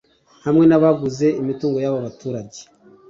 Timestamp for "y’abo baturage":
1.83-2.59